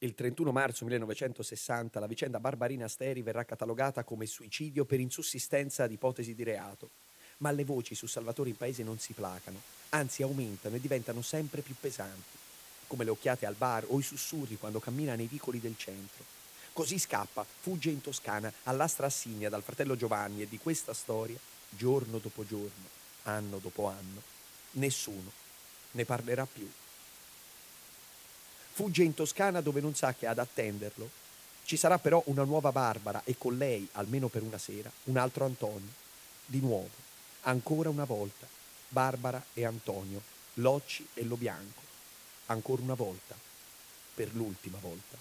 Il 0.00 0.14
31 0.14 0.52
marzo 0.52 0.84
1960 0.84 1.98
la 1.98 2.06
vicenda 2.06 2.38
Barbarina 2.38 2.86
Steri 2.86 3.20
verrà 3.20 3.44
catalogata 3.44 4.04
come 4.04 4.26
suicidio 4.26 4.84
per 4.84 5.00
insussistenza 5.00 5.88
di 5.88 5.94
ipotesi 5.94 6.36
di 6.36 6.44
reato. 6.44 6.90
Ma 7.38 7.50
le 7.50 7.64
voci 7.64 7.96
su 7.96 8.06
Salvatore 8.06 8.50
in 8.50 8.56
paese 8.56 8.84
non 8.84 9.00
si 9.00 9.12
placano, 9.12 9.60
anzi 9.88 10.22
aumentano 10.22 10.76
e 10.76 10.80
diventano 10.80 11.20
sempre 11.20 11.62
più 11.62 11.74
pesanti, 11.80 12.38
come 12.86 13.02
le 13.02 13.10
occhiate 13.10 13.44
al 13.44 13.56
bar 13.56 13.86
o 13.88 13.98
i 13.98 14.02
sussurri 14.02 14.56
quando 14.56 14.78
cammina 14.78 15.16
nei 15.16 15.26
vicoli 15.26 15.58
del 15.58 15.76
centro. 15.76 16.22
Così 16.72 16.96
scappa, 16.96 17.44
fugge 17.44 17.90
in 17.90 18.00
Toscana, 18.00 18.52
all'astra 18.64 19.06
assigna 19.06 19.48
dal 19.48 19.64
fratello 19.64 19.96
Giovanni 19.96 20.42
e 20.42 20.48
di 20.48 20.58
questa 20.58 20.94
storia, 20.94 21.38
giorno 21.70 22.18
dopo 22.18 22.46
giorno, 22.46 22.86
anno 23.24 23.58
dopo 23.58 23.88
anno, 23.88 24.22
nessuno 24.72 25.32
ne 25.90 26.04
parlerà 26.04 26.46
più. 26.46 26.70
Fugge 28.78 29.02
in 29.02 29.12
Toscana 29.12 29.60
dove 29.60 29.80
non 29.80 29.96
sa 29.96 30.14
che 30.14 30.28
ad 30.28 30.38
attenderlo. 30.38 31.10
Ci 31.64 31.76
sarà 31.76 31.98
però 31.98 32.22
una 32.26 32.44
nuova 32.44 32.70
Barbara 32.70 33.22
e 33.24 33.34
con 33.36 33.58
lei, 33.58 33.88
almeno 33.94 34.28
per 34.28 34.42
una 34.44 34.56
sera, 34.56 34.88
un 35.06 35.16
altro 35.16 35.44
Antonio. 35.44 35.90
Di 36.46 36.60
nuovo, 36.60 36.88
ancora 37.40 37.88
una 37.88 38.04
volta, 38.04 38.46
Barbara 38.86 39.44
e 39.52 39.64
Antonio, 39.64 40.22
Locci 40.54 41.04
e 41.14 41.24
Lo 41.24 41.34
Bianco. 41.34 41.80
Ancora 42.46 42.80
una 42.80 42.94
volta, 42.94 43.34
per 44.14 44.28
l'ultima 44.34 44.78
volta. 44.80 45.16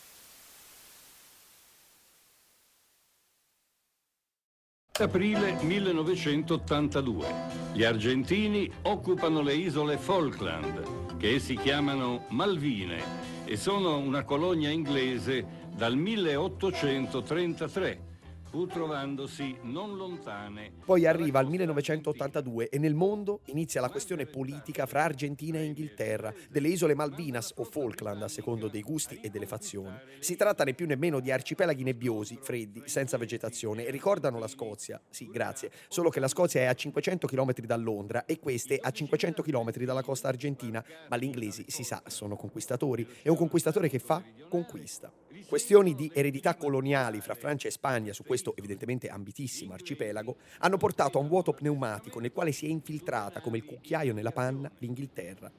Aprile 5.00 5.54
1982. 5.64 7.28
Gli 7.74 7.84
argentini 7.84 8.72
occupano 8.84 9.42
le 9.42 9.56
isole 9.56 9.98
Falkland, 9.98 11.18
che 11.18 11.40
si 11.40 11.56
chiamano 11.56 12.28
Malvine 12.30 13.37
e 13.48 13.56
sono 13.56 13.98
una 13.98 14.24
colonia 14.24 14.70
inglese 14.70 15.66
dal 15.74 15.96
1833 15.96 18.07
pur 18.50 18.68
trovandosi 18.68 19.58
non 19.64 19.96
lontane. 19.96 20.72
Poi 20.86 21.06
arriva 21.06 21.40
il 21.40 21.48
1982 21.48 22.70
e 22.70 22.80
nel 22.80 22.94
mondo 22.94 23.42
inizia 23.46 23.82
la 23.82 23.90
questione 23.90 24.26
politica 24.26 24.86
fra 24.86 25.04
Argentina 25.04 25.60
e 25.60 25.66
Inghilterra, 25.66 26.34
delle 26.50 26.70
isole 26.70 26.96
Malvinas 26.96 27.54
o 27.58 27.64
Falkland 27.64 28.22
a 28.22 28.28
secondo 28.28 28.68
dei 28.68 28.82
gusti 28.82 29.20
e 29.22 29.30
delle 29.30 29.46
fazioni. 29.46 29.96
Si 30.20 30.36
tratta 30.36 30.64
né 30.64 30.74
più 30.74 30.86
nemmeno 30.86 31.20
di 31.20 31.32
arcipelaghi 31.32 31.84
nebbiosi, 31.84 32.38
freddi, 32.42 32.84
senza 32.86 33.18
vegetazione 33.18 33.86
e 33.86 33.92
ricordano 33.92 34.40
la 34.40 34.48
Scozia. 34.48 35.02
Sì, 35.10 35.30
grazie, 35.30 35.72
solo 35.88 36.10
che 36.10 36.20
la 36.20 36.28
Scozia 36.28 36.62
è 36.62 36.66
a 36.66 36.74
500 36.74 37.28
km 37.28 37.54
da 37.66 37.76
Londra 37.76 38.26
e 38.26 38.40
queste 38.40 38.80
a 38.82 38.92
500 38.92 39.42
km 39.42 39.72
dalla 39.84 40.04
costa 40.04 40.28
argentina, 40.28 40.84
ma 41.10 41.18
gli 41.18 41.24
inglesi, 41.24 41.66
si 41.68 41.84
sa, 41.84 42.02
sono 42.08 42.36
conquistatori 42.36 43.08
e 43.22 43.30
un 43.30 43.36
conquistatore 43.36 43.90
che 43.90 44.00
fa? 44.00 44.24
Conquista. 44.50 45.12
Questioni 45.46 45.96
di 45.96 46.10
eredità 46.14 46.56
coloniali 46.56 47.22
fra 47.22 47.36
Francia 47.36 47.68
e 47.68 47.72
Spagna 47.72 48.14
su 48.14 48.24
questo 48.24 48.56
evidentemente 48.56 49.10
ambitissimo 49.10 49.74
arcipelago 49.74 50.38
hanno 50.60 50.78
portato 50.78 51.18
a 51.18 51.22
un 51.22 51.28
vuoto 51.28 51.54
pneumatico 51.54 52.20
nel 52.20 52.32
quale 52.32 52.52
si 52.52 52.66
è 52.66 52.70
infiltrata 52.70 53.42
come 53.42 53.58
il 53.58 53.66
cucchiaio 53.66 54.14
nella 54.14 54.32
panna 54.32 54.72
l'Inghilterra. 54.80 55.52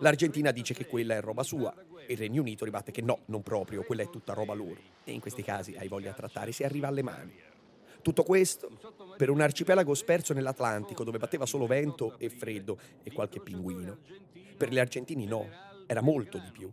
L'Argentina 0.00 0.50
dice 0.50 0.74
che 0.74 0.86
quella 0.86 1.14
è 1.14 1.20
roba 1.20 1.42
sua, 1.42 1.74
il 2.06 2.16
Regno 2.16 2.40
Unito 2.40 2.64
ribatte 2.64 2.92
che 2.92 3.02
no, 3.02 3.20
non 3.26 3.42
proprio, 3.42 3.84
quella 3.84 4.02
è 4.02 4.10
tutta 4.10 4.32
roba 4.34 4.54
loro. 4.54 4.80
E 5.04 5.12
in 5.12 5.20
questi 5.20 5.42
casi 5.42 5.74
hai 5.76 5.88
voglia 5.88 6.10
a 6.10 6.14
trattare, 6.14 6.52
si 6.52 6.64
arriva 6.64 6.88
alle 6.88 7.02
mani. 7.02 7.32
Tutto 8.02 8.22
questo 8.22 8.70
per 9.16 9.30
un 9.30 9.40
arcipelago 9.40 9.94
sperso 9.94 10.32
nell'Atlantico 10.32 11.04
dove 11.04 11.18
batteva 11.18 11.46
solo 11.46 11.66
vento 11.66 12.18
e 12.18 12.28
freddo 12.28 12.78
e 13.02 13.12
qualche 13.12 13.40
pinguino. 13.40 13.98
Per 14.56 14.70
gli 14.70 14.78
argentini 14.78 15.26
no, 15.26 15.48
era 15.86 16.00
molto 16.00 16.38
di 16.38 16.50
più. 16.52 16.72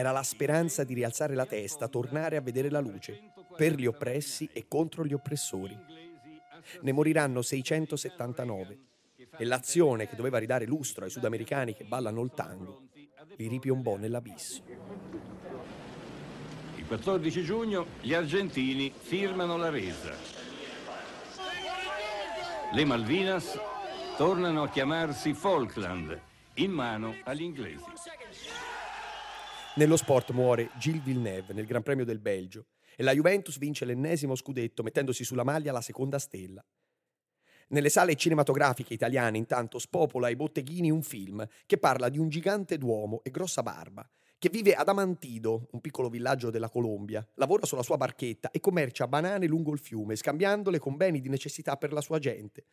Era 0.00 0.12
la 0.12 0.22
speranza 0.22 0.82
di 0.82 0.94
rialzare 0.94 1.34
la 1.34 1.44
testa, 1.44 1.86
tornare 1.86 2.38
a 2.38 2.40
vedere 2.40 2.70
la 2.70 2.80
luce, 2.80 3.20
per 3.54 3.74
gli 3.74 3.84
oppressi 3.84 4.48
e 4.50 4.64
contro 4.66 5.04
gli 5.04 5.12
oppressori. 5.12 5.76
Ne 6.80 6.92
moriranno 6.92 7.42
679 7.42 8.78
e 9.36 9.44
l'azione 9.44 10.08
che 10.08 10.16
doveva 10.16 10.38
ridare 10.38 10.64
lustro 10.64 11.04
ai 11.04 11.10
sudamericani 11.10 11.74
che 11.74 11.84
ballano 11.84 12.22
il 12.22 12.32
tango 12.34 12.88
li 13.36 13.46
ripiombò 13.46 13.96
nell'abisso. 13.96 14.62
Il 16.76 16.86
14 16.86 17.44
giugno 17.44 17.86
gli 18.00 18.14
argentini 18.14 18.90
firmano 18.96 19.58
la 19.58 19.68
resa. 19.68 20.14
Le 22.72 22.84
Malvinas 22.86 23.58
tornano 24.16 24.62
a 24.62 24.70
chiamarsi 24.70 25.34
Falkland, 25.34 26.18
in 26.54 26.70
mano 26.70 27.16
agli 27.24 27.42
inglesi. 27.42 28.19
Nello 29.76 29.96
sport 29.96 30.32
muore 30.32 30.70
Gilles 30.78 31.04
Villeneuve 31.04 31.54
nel 31.54 31.64
Gran 31.64 31.82
Premio 31.82 32.04
del 32.04 32.18
Belgio 32.18 32.66
e 32.96 33.04
la 33.04 33.14
Juventus 33.14 33.56
vince 33.56 33.84
l'ennesimo 33.84 34.34
scudetto 34.34 34.82
mettendosi 34.82 35.22
sulla 35.22 35.44
maglia 35.44 35.70
la 35.70 35.80
seconda 35.80 36.18
stella. 36.18 36.64
Nelle 37.68 37.88
sale 37.88 38.16
cinematografiche 38.16 38.94
italiane 38.94 39.38
intanto 39.38 39.78
spopola 39.78 40.26
ai 40.26 40.34
botteghini 40.34 40.90
un 40.90 41.02
film 41.02 41.46
che 41.66 41.78
parla 41.78 42.08
di 42.08 42.18
un 42.18 42.28
gigante 42.28 42.78
d'uomo 42.78 43.20
e 43.22 43.30
grossa 43.30 43.62
barba 43.62 44.08
che 44.40 44.48
vive 44.48 44.74
ad 44.74 44.88
Amantido, 44.88 45.68
un 45.72 45.80
piccolo 45.80 46.08
villaggio 46.08 46.50
della 46.50 46.70
Colombia, 46.70 47.24
lavora 47.34 47.66
sulla 47.66 47.82
sua 47.82 47.98
barchetta 47.98 48.50
e 48.50 48.58
commercia 48.58 49.06
banane 49.06 49.46
lungo 49.46 49.70
il 49.70 49.78
fiume, 49.78 50.16
scambiandole 50.16 50.78
con 50.78 50.96
beni 50.96 51.20
di 51.20 51.28
necessità 51.28 51.76
per 51.76 51.92
la 51.92 52.00
sua 52.00 52.18
gente. 52.18 52.64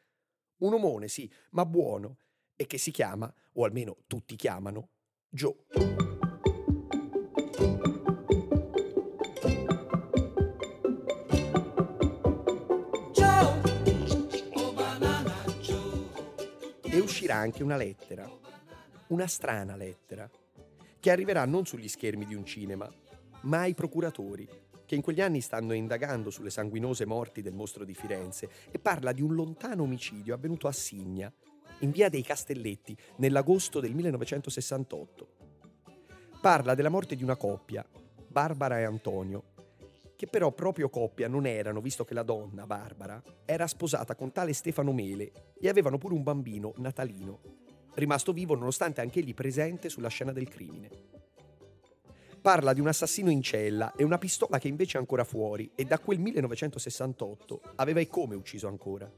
Un 0.59 0.73
omone, 0.73 1.09
sì, 1.09 1.29
ma 1.51 1.65
buono, 1.65 2.19
e 2.55 2.65
che 2.67 2.77
si 2.77 2.89
chiama, 2.89 3.31
o 3.55 3.65
almeno 3.65 3.97
tutti 4.07 4.37
chiamano, 4.37 4.91
Joe. 5.27 6.16
Uscirà 17.27 17.35
anche 17.35 17.63
una 17.63 17.75
lettera, 17.75 18.29
una 19.07 19.27
strana 19.27 19.75
lettera, 19.75 20.29
che 20.99 21.11
arriverà 21.11 21.45
non 21.45 21.65
sugli 21.65 21.89
schermi 21.89 22.25
di 22.25 22.35
un 22.35 22.45
cinema, 22.45 22.89
ma 23.41 23.61
ai 23.61 23.73
procuratori, 23.73 24.47
che 24.85 24.95
in 24.95 25.01
quegli 25.01 25.19
anni 25.19 25.41
stanno 25.41 25.73
indagando 25.73 26.29
sulle 26.29 26.49
sanguinose 26.49 27.05
morti 27.05 27.41
del 27.41 27.53
mostro 27.53 27.83
di 27.83 27.93
Firenze 27.93 28.49
e 28.71 28.79
parla 28.79 29.11
di 29.11 29.21
un 29.21 29.35
lontano 29.35 29.83
omicidio 29.83 30.33
avvenuto 30.33 30.67
a 30.67 30.71
Signa, 30.71 31.33
in 31.79 31.91
via 31.91 32.07
dei 32.07 32.23
Castelletti, 32.23 32.95
nell'agosto 33.17 33.79
del 33.79 33.93
1968. 33.93 35.36
Parla 36.39 36.75
della 36.75 36.89
morte 36.89 37.15
di 37.15 37.23
una 37.23 37.35
coppia, 37.35 37.83
Barbara 38.27 38.79
e 38.79 38.83
Antonio, 38.83 39.55
che 40.15 40.27
però 40.27 40.51
proprio 40.51 40.87
coppia 40.87 41.27
non 41.27 41.47
erano, 41.47 41.81
visto 41.81 42.05
che 42.05 42.13
la 42.13 42.21
donna, 42.21 42.67
Barbara, 42.67 43.21
era 43.43 43.65
sposata 43.65 44.15
con 44.15 44.31
tale 44.31 44.53
Stefano 44.53 44.93
Mele 44.93 45.31
e 45.59 45.67
avevano 45.67 45.97
pure 45.97 46.13
un 46.13 46.21
bambino, 46.21 46.73
Natalino, 46.77 47.39
rimasto 47.95 48.33
vivo 48.33 48.53
nonostante 48.53 49.01
anch'egli 49.01 49.33
presente 49.33 49.89
sulla 49.89 50.09
scena 50.09 50.31
del 50.31 50.47
crimine. 50.47 50.89
Parla 52.39 52.71
di 52.71 52.81
un 52.81 52.87
assassino 52.87 53.31
in 53.31 53.41
cella 53.41 53.93
e 53.95 54.03
una 54.03 54.19
pistola 54.19 54.59
che 54.59 54.67
invece 54.67 54.97
è 54.97 54.99
ancora 54.99 55.23
fuori 55.23 55.71
e 55.73 55.85
da 55.85 55.97
quel 55.97 56.19
1968 56.19 57.61
aveva 57.75 57.99
e 57.99 58.07
come 58.07 58.35
ucciso 58.35 58.67
ancora. 58.67 59.11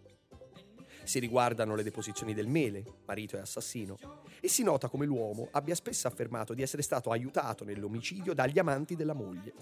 Si 1.10 1.18
riguardano 1.18 1.74
le 1.74 1.82
deposizioni 1.82 2.36
del 2.36 2.46
Mele, 2.46 2.84
marito 3.08 3.36
e 3.36 3.40
assassino, 3.40 3.98
e 4.40 4.48
si 4.48 4.62
nota 4.62 4.90
come 4.90 5.08
l'uomo 5.08 5.48
abbia 5.54 5.74
spesso 5.74 6.06
affermato 6.06 6.54
di 6.54 6.62
essere 6.62 6.84
stato 6.84 7.10
aiutato 7.10 7.64
nell'omicidio 7.64 8.36
dagli 8.36 8.60
amanti 8.60 8.96
della 8.96 9.16
moglie 9.16 9.54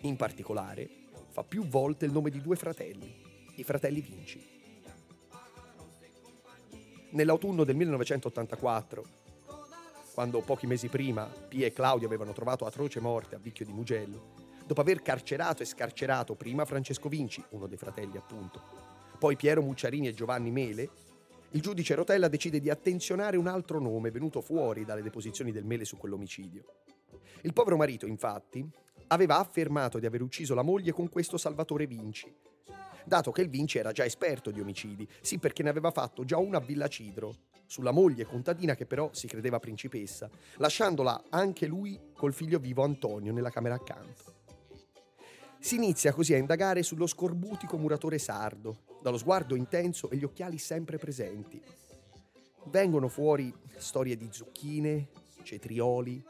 in 0.00 0.16
particolare, 0.16 0.88
fa 1.28 1.44
più 1.44 1.66
volte 1.66 2.06
il 2.06 2.12
nome 2.12 2.30
di 2.30 2.40
due 2.40 2.56
fratelli, 2.56 3.14
i 3.56 3.62
fratelli 3.62 4.00
Vinci. 4.00 4.42
Nell'autunno 7.10 7.64
del 7.64 7.76
1984, 7.76 9.04
quando 10.14 10.40
pochi 10.40 10.66
mesi 10.66 10.88
prima 10.88 11.26
Pia 11.26 11.66
e 11.66 11.74
Claudio 11.74 12.06
avevano 12.06 12.32
trovato 12.32 12.64
atroce 12.64 13.00
morte 13.00 13.34
a 13.34 13.38
Vicchio 13.38 13.66
di 13.66 13.72
Mugello, 13.74 14.32
dopo 14.64 14.80
aver 14.80 15.02
carcerato 15.02 15.62
e 15.62 15.66
scarcerato 15.66 16.36
prima 16.36 16.64
Francesco 16.64 17.10
Vinci, 17.10 17.44
uno 17.50 17.66
dei 17.66 17.76
fratelli 17.76 18.16
appunto, 18.16 18.89
poi 19.20 19.36
Piero 19.36 19.60
Mucciarini 19.60 20.08
e 20.08 20.14
Giovanni 20.14 20.50
Mele, 20.50 20.88
il 21.50 21.60
giudice 21.60 21.94
Rotella 21.94 22.26
decide 22.26 22.58
di 22.58 22.70
attenzionare 22.70 23.36
un 23.36 23.48
altro 23.48 23.78
nome 23.78 24.10
venuto 24.10 24.40
fuori 24.40 24.86
dalle 24.86 25.02
deposizioni 25.02 25.52
del 25.52 25.66
Mele 25.66 25.84
su 25.84 25.98
quell'omicidio. 25.98 26.64
Il 27.42 27.52
povero 27.52 27.76
marito, 27.76 28.06
infatti, 28.06 28.66
aveva 29.08 29.36
affermato 29.38 29.98
di 29.98 30.06
aver 30.06 30.22
ucciso 30.22 30.54
la 30.54 30.62
moglie 30.62 30.92
con 30.92 31.10
questo 31.10 31.36
Salvatore 31.36 31.86
Vinci, 31.86 32.34
dato 33.04 33.30
che 33.30 33.42
il 33.42 33.50
Vinci 33.50 33.76
era 33.76 33.92
già 33.92 34.06
esperto 34.06 34.50
di 34.50 34.60
omicidi, 34.60 35.06
sì 35.20 35.36
perché 35.36 35.62
ne 35.62 35.68
aveva 35.68 35.90
fatto 35.90 36.24
già 36.24 36.38
una 36.38 36.56
a 36.56 36.60
Villa 36.60 36.88
Cidro, 36.88 37.34
sulla 37.66 37.90
moglie 37.90 38.24
contadina 38.24 38.74
che 38.74 38.86
però 38.86 39.10
si 39.12 39.26
credeva 39.26 39.58
principessa, 39.58 40.30
lasciandola 40.56 41.24
anche 41.28 41.66
lui 41.66 42.00
col 42.14 42.32
figlio 42.32 42.58
vivo 42.58 42.84
Antonio 42.84 43.34
nella 43.34 43.50
camera 43.50 43.74
accanto. 43.74 44.38
Si 45.58 45.74
inizia 45.74 46.14
così 46.14 46.32
a 46.32 46.38
indagare 46.38 46.82
sullo 46.82 47.06
scorbutico 47.06 47.76
muratore 47.76 48.16
sardo, 48.16 48.88
dallo 49.00 49.18
sguardo 49.18 49.54
intenso 49.54 50.10
e 50.10 50.16
gli 50.16 50.24
occhiali 50.24 50.58
sempre 50.58 50.98
presenti. 50.98 51.60
Vengono 52.64 53.08
fuori 53.08 53.52
storie 53.76 54.16
di 54.16 54.28
zucchine, 54.30 55.08
cetrioli, 55.42 56.22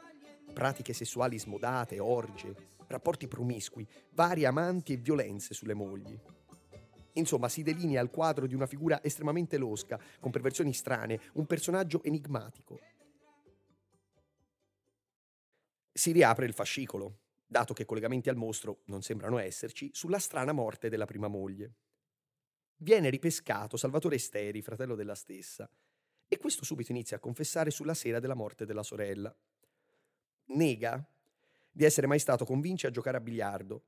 pratiche 0.53 0.93
sessuali 0.93 1.37
smodate, 1.37 1.99
orge, 1.99 2.69
rapporti 2.87 3.27
promiscui, 3.27 3.87
vari 4.11 4.45
amanti 4.45 4.93
e 4.93 4.97
violenze 4.97 5.53
sulle 5.53 5.73
mogli. 5.73 6.17
Insomma, 7.13 7.49
si 7.49 7.61
delinea 7.61 8.01
il 8.01 8.09
quadro 8.09 8.47
di 8.47 8.55
una 8.55 8.67
figura 8.67 9.03
estremamente 9.03 9.57
losca, 9.57 9.99
con 10.19 10.31
perversioni 10.31 10.73
strane, 10.73 11.19
un 11.33 11.45
personaggio 11.45 12.01
enigmatico. 12.03 12.79
Si 15.91 16.11
riapre 16.11 16.45
il 16.45 16.53
fascicolo, 16.53 17.19
dato 17.45 17.73
che 17.73 17.83
collegamenti 17.83 18.29
al 18.29 18.37
mostro 18.37 18.83
non 18.85 19.01
sembrano 19.01 19.39
esserci, 19.39 19.89
sulla 19.91 20.19
strana 20.19 20.53
morte 20.53 20.87
della 20.87 21.05
prima 21.05 21.27
moglie. 21.27 21.73
Viene 22.81 23.11
ripescato 23.11 23.77
Salvatore 23.77 24.17
Steri, 24.17 24.63
fratello 24.63 24.95
della 24.95 25.13
stessa, 25.13 25.69
e 26.27 26.37
questo 26.39 26.65
subito 26.65 26.91
inizia 26.91 27.17
a 27.17 27.19
confessare 27.19 27.69
sulla 27.69 27.93
sera 27.93 28.19
della 28.19 28.33
morte 28.33 28.65
della 28.65 28.81
sorella. 28.81 29.31
Nega 30.45 31.07
di 31.69 31.83
essere 31.83 32.07
mai 32.07 32.17
stato 32.17 32.43
con 32.43 32.59
Vinci 32.59 32.87
a 32.87 32.89
giocare 32.89 33.17
a 33.17 33.21
biliardo, 33.21 33.83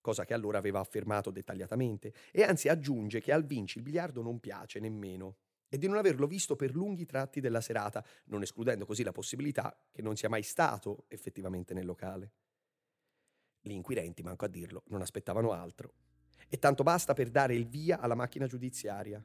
cosa 0.00 0.24
che 0.24 0.32
allora 0.32 0.58
aveva 0.58 0.78
affermato 0.78 1.32
dettagliatamente, 1.32 2.14
e 2.30 2.44
anzi 2.44 2.68
aggiunge 2.68 3.20
che 3.20 3.32
al 3.32 3.44
Vinci 3.44 3.78
il 3.78 3.82
biliardo 3.82 4.22
non 4.22 4.38
piace 4.38 4.78
nemmeno 4.78 5.38
e 5.68 5.76
di 5.76 5.88
non 5.88 5.96
averlo 5.96 6.28
visto 6.28 6.54
per 6.54 6.72
lunghi 6.72 7.06
tratti 7.06 7.40
della 7.40 7.60
serata, 7.60 8.04
non 8.26 8.42
escludendo 8.42 8.86
così 8.86 9.02
la 9.02 9.10
possibilità 9.10 9.76
che 9.90 10.02
non 10.02 10.14
sia 10.14 10.28
mai 10.28 10.44
stato 10.44 11.06
effettivamente 11.08 11.74
nel 11.74 11.84
locale. 11.84 12.30
Gli 13.60 13.72
inquirenti, 13.72 14.22
manco 14.22 14.44
a 14.44 14.48
dirlo, 14.48 14.84
non 14.86 15.00
aspettavano 15.00 15.50
altro. 15.50 15.94
E 16.54 16.58
tanto 16.60 16.84
basta 16.84 17.14
per 17.14 17.30
dare 17.30 17.56
il 17.56 17.66
via 17.66 17.98
alla 17.98 18.14
macchina 18.14 18.46
giudiziaria. 18.46 19.20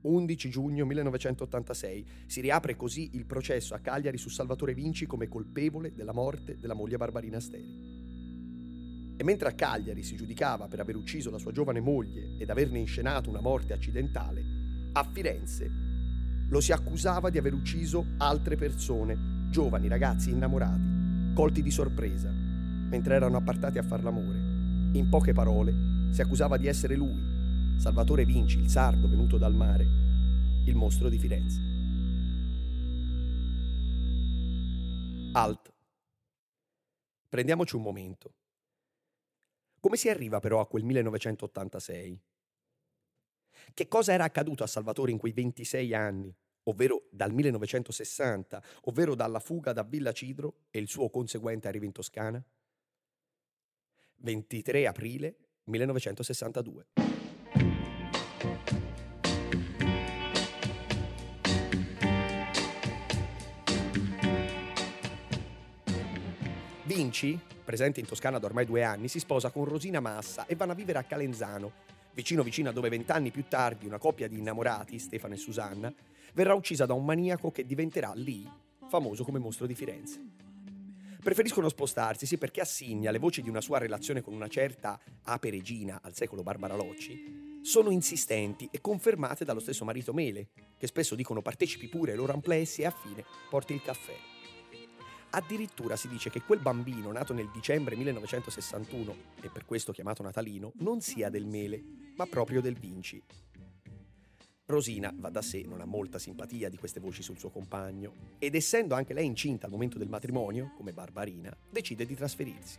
11 0.00 0.48
giugno 0.48 0.86
1986 0.86 2.06
si 2.24 2.40
riapre 2.40 2.76
così 2.76 3.10
il 3.12 3.26
processo 3.26 3.74
a 3.74 3.78
Cagliari 3.80 4.16
su 4.16 4.30
Salvatore 4.30 4.72
Vinci 4.72 5.04
come 5.04 5.28
colpevole 5.28 5.92
della 5.92 6.14
morte 6.14 6.56
della 6.56 6.72
moglie 6.72 6.96
Barbarina 6.96 7.38
Steri. 7.40 9.18
E 9.18 9.22
mentre 9.22 9.50
a 9.50 9.52
Cagliari 9.52 10.02
si 10.02 10.16
giudicava 10.16 10.66
per 10.66 10.80
aver 10.80 10.96
ucciso 10.96 11.28
la 11.28 11.36
sua 11.36 11.52
giovane 11.52 11.80
moglie 11.80 12.38
ed 12.38 12.48
averne 12.48 12.78
inscenato 12.78 13.28
una 13.28 13.42
morte 13.42 13.74
accidentale, 13.74 14.42
a 14.94 15.04
Firenze 15.12 15.70
lo 16.48 16.60
si 16.62 16.72
accusava 16.72 17.28
di 17.28 17.36
aver 17.36 17.52
ucciso 17.52 18.14
altre 18.16 18.56
persone, 18.56 19.50
giovani 19.50 19.88
ragazzi 19.88 20.30
innamorati, 20.30 21.34
colti 21.34 21.60
di 21.60 21.70
sorpresa, 21.70 22.30
mentre 22.30 23.14
erano 23.14 23.36
appartati 23.36 23.76
a 23.76 23.82
far 23.82 24.02
l'amore. 24.02 24.38
In 24.92 25.06
poche 25.10 25.34
parole, 25.34 25.98
si 26.10 26.20
accusava 26.20 26.56
di 26.56 26.66
essere 26.66 26.96
lui, 26.96 27.78
Salvatore 27.78 28.24
Vinci, 28.24 28.58
il 28.58 28.68
sardo 28.68 29.08
venuto 29.08 29.38
dal 29.38 29.54
mare, 29.54 29.84
il 30.64 30.74
mostro 30.74 31.08
di 31.08 31.18
Firenze. 31.18 31.60
Alt. 35.32 35.72
Prendiamoci 37.28 37.76
un 37.76 37.82
momento. 37.82 38.34
Come 39.78 39.96
si 39.96 40.08
arriva 40.08 40.40
però 40.40 40.60
a 40.60 40.66
quel 40.66 40.82
1986? 40.82 42.20
Che 43.72 43.88
cosa 43.88 44.12
era 44.12 44.24
accaduto 44.24 44.64
a 44.64 44.66
Salvatore 44.66 45.12
in 45.12 45.18
quei 45.18 45.32
26 45.32 45.94
anni, 45.94 46.34
ovvero 46.64 47.06
dal 47.10 47.32
1960, 47.32 48.62
ovvero 48.82 49.14
dalla 49.14 49.38
fuga 49.38 49.72
da 49.72 49.84
Villa 49.84 50.12
Cidro 50.12 50.64
e 50.70 50.80
il 50.80 50.88
suo 50.88 51.08
conseguente 51.08 51.68
arrivo 51.68 51.84
in 51.84 51.92
Toscana? 51.92 52.44
23 54.16 54.86
aprile 54.86 55.36
1962. 55.64 56.84
Vinci, 66.84 67.38
presente 67.64 68.00
in 68.00 68.06
Toscana 68.06 68.38
da 68.40 68.46
ormai 68.46 68.66
due 68.66 68.82
anni, 68.82 69.06
si 69.06 69.20
sposa 69.20 69.50
con 69.50 69.64
Rosina 69.64 70.00
Massa 70.00 70.46
e 70.46 70.56
vanno 70.56 70.72
a 70.72 70.74
vivere 70.74 70.98
a 70.98 71.04
Calenzano, 71.04 71.70
vicino 72.14 72.42
vicino 72.42 72.70
a 72.70 72.72
dove 72.72 72.88
vent'anni 72.88 73.30
più 73.30 73.44
tardi 73.46 73.86
una 73.86 73.98
coppia 73.98 74.26
di 74.26 74.38
innamorati, 74.38 74.98
Stefano 74.98 75.34
e 75.34 75.36
Susanna, 75.36 75.94
verrà 76.34 76.54
uccisa 76.54 76.86
da 76.86 76.94
un 76.94 77.04
maniaco 77.04 77.52
che 77.52 77.64
diventerà 77.64 78.12
lì 78.14 78.44
famoso 78.88 79.22
come 79.22 79.38
mostro 79.38 79.66
di 79.66 79.74
Firenze. 79.76 80.49
Preferiscono 81.22 81.68
spostarsi, 81.68 82.26
sì, 82.26 82.38
perché 82.38 82.60
assigna 82.60 83.10
le 83.10 83.18
voci 83.18 83.42
di 83.42 83.48
una 83.48 83.60
sua 83.60 83.78
relazione 83.78 84.22
con 84.22 84.34
una 84.34 84.48
certa 84.48 84.98
ape 85.24 85.50
regina 85.50 86.00
al 86.02 86.14
secolo 86.14 86.42
Barbara 86.42 86.74
Locci 86.74 87.48
sono 87.62 87.90
insistenti 87.90 88.68
e 88.70 88.80
confermate 88.80 89.44
dallo 89.44 89.60
stesso 89.60 89.84
marito 89.84 90.12
Mele, 90.12 90.48
che 90.78 90.86
spesso 90.86 91.14
dicono 91.14 91.42
partecipi 91.42 91.88
pure 91.88 92.12
ai 92.12 92.16
loro 92.16 92.32
amplessi 92.32 92.82
e 92.82 92.86
a 92.86 92.90
fine 92.90 93.24
porti 93.50 93.74
il 93.74 93.82
caffè. 93.82 94.14
Addirittura 95.32 95.94
si 95.94 96.08
dice 96.08 96.30
che 96.30 96.42
quel 96.42 96.58
bambino 96.58 97.12
nato 97.12 97.32
nel 97.32 97.50
dicembre 97.52 97.94
1961, 97.96 99.14
e 99.42 99.48
per 99.48 99.64
questo 99.64 99.92
chiamato 99.92 100.22
Natalino, 100.22 100.72
non 100.78 101.00
sia 101.00 101.28
del 101.28 101.46
Mele, 101.46 101.82
ma 102.16 102.26
proprio 102.26 102.60
del 102.60 102.74
Vinci. 102.74 103.22
Rosina, 104.70 105.12
va 105.14 105.28
da 105.28 105.42
sé, 105.42 105.64
non 105.66 105.80
ha 105.80 105.84
molta 105.84 106.18
simpatia 106.18 106.68
di 106.68 106.78
queste 106.78 107.00
voci 107.00 107.22
sul 107.22 107.38
suo 107.38 107.50
compagno 107.50 108.12
ed 108.38 108.54
essendo 108.54 108.94
anche 108.94 109.12
lei 109.12 109.26
incinta 109.26 109.66
al 109.66 109.72
momento 109.72 109.98
del 109.98 110.08
matrimonio, 110.08 110.72
come 110.76 110.92
Barbarina, 110.92 111.54
decide 111.68 112.06
di 112.06 112.14
trasferirsi. 112.14 112.78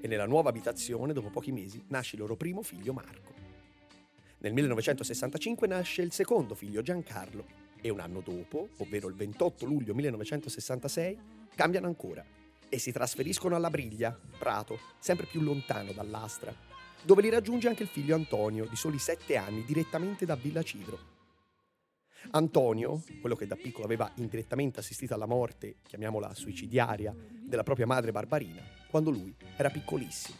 E 0.00 0.08
nella 0.08 0.26
nuova 0.26 0.48
abitazione, 0.48 1.12
dopo 1.12 1.28
pochi 1.28 1.52
mesi, 1.52 1.84
nasce 1.88 2.16
il 2.16 2.22
loro 2.22 2.36
primo 2.36 2.62
figlio 2.62 2.92
Marco. 2.92 3.34
Nel 4.38 4.54
1965 4.54 5.66
nasce 5.66 6.00
il 6.00 6.12
secondo 6.12 6.54
figlio 6.54 6.80
Giancarlo 6.80 7.44
e 7.80 7.90
un 7.90 8.00
anno 8.00 8.20
dopo, 8.20 8.70
ovvero 8.78 9.08
il 9.08 9.14
28 9.14 9.66
luglio 9.66 9.94
1966, 9.94 11.18
cambiano 11.54 11.86
ancora 11.86 12.24
e 12.68 12.78
si 12.78 12.92
trasferiscono 12.92 13.56
alla 13.56 13.68
Briglia, 13.68 14.18
Prato, 14.38 14.78
sempre 14.98 15.26
più 15.26 15.40
lontano 15.40 15.92
dall'Astra, 15.92 16.54
dove 17.02 17.22
li 17.22 17.28
raggiunge 17.28 17.68
anche 17.68 17.82
il 17.82 17.88
figlio 17.88 18.14
Antonio, 18.14 18.66
di 18.66 18.76
soli 18.76 18.98
sette 18.98 19.36
anni, 19.36 19.64
direttamente 19.64 20.26
da 20.26 20.36
Villa 20.36 20.62
Cidro. 20.62 20.98
Antonio, 22.32 23.02
quello 23.20 23.34
che 23.34 23.46
da 23.46 23.56
piccolo 23.56 23.84
aveva 23.84 24.10
indirettamente 24.16 24.80
assistito 24.80 25.14
alla 25.14 25.26
morte, 25.26 25.76
chiamiamola 25.82 26.34
suicidiaria, 26.34 27.14
della 27.16 27.62
propria 27.62 27.86
madre 27.86 28.12
Barbarina, 28.12 28.62
quando 28.88 29.10
lui 29.10 29.34
era 29.56 29.70
piccolissimo. 29.70 30.36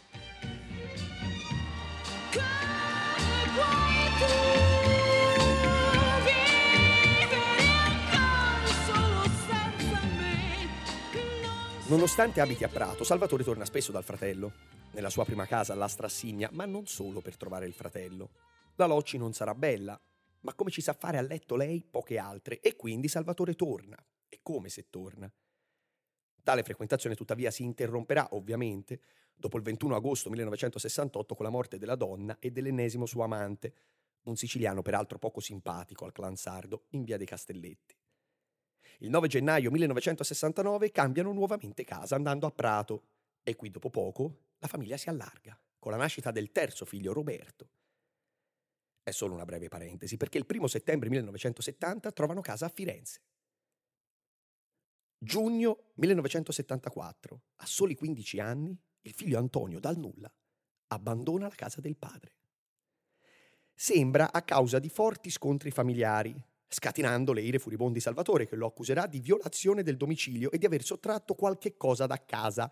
Nonostante 11.87 12.39
abiti 12.39 12.63
a 12.63 12.69
Prato, 12.69 13.03
Salvatore 13.03 13.43
torna 13.43 13.65
spesso 13.65 13.91
dal 13.91 14.05
fratello, 14.05 14.53
nella 14.93 15.09
sua 15.09 15.25
prima 15.25 15.45
casa 15.45 15.73
alla 15.73 15.87
Strassigna, 15.87 16.49
ma 16.53 16.65
non 16.65 16.85
solo 16.87 17.21
per 17.21 17.37
trovare 17.37 17.65
il 17.65 17.73
fratello. 17.73 18.31
La 18.75 18.85
Locci 18.85 19.17
non 19.17 19.33
sarà 19.33 19.55
bella, 19.55 19.99
ma 20.41 20.53
come 20.53 20.71
ci 20.71 20.81
sa 20.81 20.93
fare 20.93 21.17
a 21.17 21.21
letto 21.21 21.55
lei, 21.55 21.85
poche 21.89 22.17
altre, 22.17 22.59
e 22.59 22.75
quindi 22.75 23.07
Salvatore 23.07 23.55
torna. 23.55 23.97
E 24.27 24.39
come 24.41 24.69
se 24.69 24.89
torna? 24.89 25.31
Tale 26.43 26.63
frequentazione 26.63 27.15
tuttavia 27.15 27.51
si 27.51 27.63
interromperà, 27.63 28.29
ovviamente, 28.31 29.01
dopo 29.35 29.57
il 29.57 29.63
21 29.63 29.95
agosto 29.95 30.29
1968 30.29 31.35
con 31.35 31.45
la 31.45 31.51
morte 31.51 31.77
della 31.77 31.95
donna 31.95 32.37
e 32.39 32.51
dell'ennesimo 32.51 33.05
suo 33.05 33.23
amante, 33.23 33.73
un 34.23 34.35
siciliano 34.35 34.81
peraltro 34.81 35.17
poco 35.17 35.39
simpatico 35.39 36.05
al 36.05 36.11
clan 36.11 36.35
sardo, 36.35 36.85
in 36.89 37.03
via 37.03 37.17
dei 37.17 37.25
Castelletti. 37.25 37.95
Il 38.99 39.09
9 39.09 39.27
gennaio 39.27 39.71
1969 39.71 40.91
cambiano 40.91 41.31
nuovamente 41.33 41.83
casa 41.83 42.15
andando 42.15 42.45
a 42.45 42.51
Prato 42.51 43.03
e 43.43 43.55
qui 43.55 43.71
dopo 43.71 43.89
poco 43.89 44.49
la 44.61 44.67
famiglia 44.67 44.97
si 44.97 45.09
allarga 45.09 45.59
con 45.79 45.91
la 45.91 45.97
nascita 45.97 46.31
del 46.31 46.51
terzo 46.51 46.85
figlio 46.85 47.11
Roberto. 47.11 47.69
È 49.03 49.09
solo 49.09 49.33
una 49.33 49.45
breve 49.45 49.67
parentesi 49.67 50.15
perché 50.15 50.37
il 50.37 50.45
1 50.47 50.67
settembre 50.67 51.09
1970 51.09 52.11
trovano 52.11 52.41
casa 52.41 52.67
a 52.67 52.69
Firenze. 52.69 53.21
Giugno 55.17 55.91
1974, 55.95 57.41
a 57.57 57.65
soli 57.65 57.95
15 57.95 58.39
anni, 58.39 58.79
il 59.01 59.13
figlio 59.13 59.39
Antonio 59.39 59.79
dal 59.79 59.97
nulla 59.97 60.31
abbandona 60.87 61.47
la 61.47 61.55
casa 61.55 61.81
del 61.81 61.97
padre. 61.97 62.35
Sembra 63.73 64.31
a 64.31 64.43
causa 64.43 64.77
di 64.77 64.89
forti 64.89 65.29
scontri 65.29 65.71
familiari, 65.71 66.39
scatenando 66.67 67.33
le 67.33 67.41
ire 67.41 67.59
furibondi 67.59 67.99
Salvatore 67.99 68.47
che 68.47 68.55
lo 68.55 68.67
accuserà 68.67 69.07
di 69.07 69.19
violazione 69.19 69.83
del 69.83 69.97
domicilio 69.97 70.51
e 70.51 70.57
di 70.57 70.65
aver 70.65 70.83
sottratto 70.83 71.33
qualche 71.33 71.77
cosa 71.77 72.05
da 72.05 72.23
casa. 72.23 72.71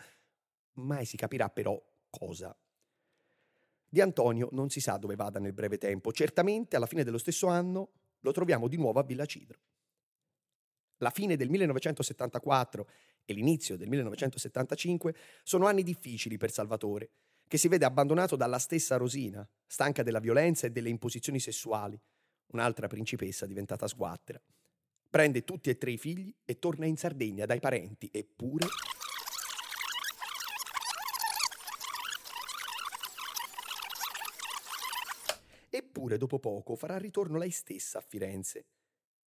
Mai 0.80 1.06
si 1.06 1.18
capirà 1.18 1.50
però 1.50 1.82
cosa. 2.10 2.56
Di 3.88 4.02
Antonio 4.02 4.50
non 4.52 4.70
si 4.70 4.80
sa 4.80 4.98
dove 4.98 5.16
vada 5.16 5.40
nel 5.40 5.54
breve 5.54 5.78
tempo. 5.78 6.12
Certamente 6.12 6.76
alla 6.76 6.86
fine 6.86 7.04
dello 7.04 7.18
stesso 7.18 7.48
anno 7.48 7.92
lo 8.20 8.32
troviamo 8.32 8.68
di 8.68 8.78
nuovo 8.78 9.00
a 9.00 9.04
Villa 9.04 9.26
Cidro. 9.26 9.60
La 10.98 11.10
fine 11.10 11.38
del 11.38 11.50
1974 11.50 12.90
e 13.26 13.34
l'inizio 13.34 13.78
del 13.78 13.88
1975 13.88 15.16
sono 15.44 15.66
anni 15.66 15.84
difficili 15.84 16.38
per 16.38 16.52
Salvatore, 16.52 17.12
che 17.48 17.58
si 17.58 17.68
vede 17.68 17.86
abbandonato 17.86 18.36
dalla 18.36 18.60
stessa 18.60 18.98
Rosina, 18.98 19.48
stanca 19.66 20.04
della 20.04 20.20
violenza 20.20 20.68
e 20.68 20.72
delle 20.72 20.90
imposizioni 20.90 21.40
sessuali, 21.40 22.00
un'altra 22.48 22.88
principessa 22.88 23.46
diventata 23.46 23.88
sguattera. 23.88 24.42
Prende 25.10 25.44
tutti 25.44 25.70
e 25.70 25.78
tre 25.78 25.92
i 25.92 25.98
figli 25.98 26.36
e 26.46 26.60
torna 26.60 26.86
in 26.86 26.98
Sardegna 26.98 27.46
dai 27.46 27.60
parenti, 27.60 28.10
eppure... 28.12 28.68
Eppure, 35.70 36.18
dopo 36.18 36.40
poco, 36.40 36.76
farà 36.76 36.98
ritorno 36.98 37.38
lei 37.38 37.52
stessa 37.52 38.00
a 38.00 38.02
Firenze. 38.02 38.66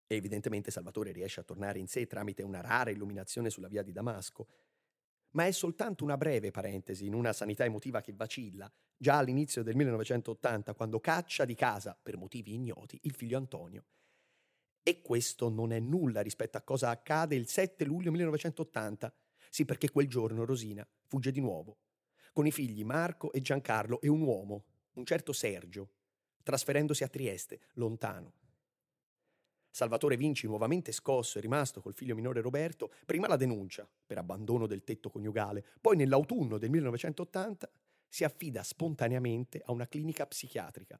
E 0.08 0.16
evidentemente 0.16 0.72
Salvatore 0.72 1.12
riesce 1.12 1.42
a 1.42 1.44
tornare 1.44 1.80
in 1.80 1.88
sé 1.88 2.08
tramite 2.08 2.42
una 2.42 2.62
rara 2.62 2.90
illuminazione 2.90 3.50
sulla 3.50 3.68
via 3.68 3.84
di 3.84 3.92
Damasco. 3.92 4.48
Ma 5.32 5.46
è 5.46 5.52
soltanto 5.52 6.04
una 6.04 6.18
breve 6.18 6.50
parentesi 6.50 7.06
in 7.06 7.14
una 7.14 7.34
sanità 7.34 7.64
emotiva 7.64 8.02
che 8.02 8.14
vacilla, 8.14 8.72
già 8.98 9.18
all'inizio 9.18 9.62
del 9.62 9.76
1980, 9.76 10.74
quando 10.74 11.00
caccia 11.00 11.46
di 11.46 11.54
casa, 11.54 11.98
per 12.02 12.18
motivi 12.18 12.54
ignoti, 12.54 12.98
il 13.04 13.14
figlio 13.14 13.38
Antonio. 13.38 13.86
E 14.82 15.02
questo 15.02 15.50
non 15.50 15.72
è 15.72 15.80
nulla 15.80 16.22
rispetto 16.22 16.58
a 16.58 16.62
cosa 16.62 16.90
accade 16.90 17.36
il 17.36 17.48
7 17.48 17.86
luglio 17.86 18.10
1980. 18.10 19.14
Sì, 19.52 19.66
perché 19.66 19.92
quel 19.92 20.08
giorno 20.08 20.46
Rosina 20.46 20.88
fugge 21.06 21.32
di 21.32 21.40
nuovo, 21.42 21.78
con 22.34 22.48
i 22.48 22.52
figli 22.52 22.84
Marco 22.84 23.32
e 23.32 23.42
Giancarlo 23.42 24.02
e 24.02 24.08
un 24.08 24.22
uomo, 24.22 24.64
un 24.94 25.06
certo 25.06 25.34
Sergio, 25.34 25.92
trasferendosi 26.50 27.04
a 27.04 27.08
Trieste, 27.08 27.60
lontano. 27.74 28.34
Salvatore 29.70 30.18
Vinci, 30.18 30.48
nuovamente 30.48 30.92
scosso 30.92 31.38
e 31.38 31.42
rimasto 31.42 31.80
col 31.80 31.94
figlio 31.94 32.16
minore 32.16 32.42
Roberto, 32.42 32.92
prima 33.06 33.28
la 33.28 33.36
denuncia 33.36 33.88
per 34.08 34.18
abbandono 34.18 34.66
del 34.66 34.84
tetto 34.84 35.12
coniugale, 35.12 35.64
poi 35.80 35.96
nell'autunno 35.96 36.58
del 36.58 36.72
1980 36.72 37.70
si 38.08 38.24
affida 38.24 38.64
spontaneamente 38.64 39.62
a 39.64 39.72
una 39.72 39.88
clinica 39.88 40.26
psichiatrica 40.26 41.00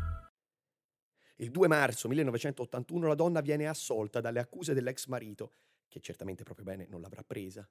Il 1.41 1.49
2 1.49 1.67
marzo 1.67 2.07
1981 2.07 3.07
la 3.07 3.15
donna 3.15 3.41
viene 3.41 3.65
assolta 3.65 4.21
dalle 4.21 4.39
accuse 4.39 4.75
dell'ex 4.75 5.07
marito, 5.07 5.53
che 5.87 5.99
certamente 5.99 6.43
proprio 6.43 6.65
bene 6.65 6.85
non 6.87 7.01
l'avrà 7.01 7.23
presa. 7.23 7.67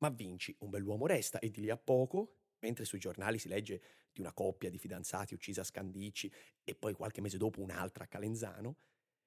Ma 0.00 0.10
Vinci, 0.10 0.54
un 0.58 0.68
bell'uomo 0.68 1.06
resta 1.06 1.38
e 1.38 1.48
di 1.48 1.62
lì 1.62 1.70
a 1.70 1.78
poco, 1.78 2.34
mentre 2.58 2.84
sui 2.84 2.98
giornali 2.98 3.38
si 3.38 3.48
legge 3.48 3.80
di 4.12 4.20
una 4.20 4.34
coppia 4.34 4.68
di 4.68 4.76
fidanzati 4.76 5.32
uccisa 5.32 5.62
a 5.62 5.64
Scandicci 5.64 6.30
e 6.64 6.74
poi 6.74 6.92
qualche 6.92 7.22
mese 7.22 7.38
dopo 7.38 7.62
un'altra 7.62 8.04
a 8.04 8.08
Calenzano, 8.08 8.76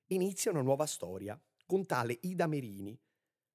inizia 0.09 0.51
una 0.51 0.61
nuova 0.61 0.85
storia 0.85 1.39
con 1.65 1.87
tale 1.87 2.19
Ida 2.21 2.45
Merini, 2.45 2.95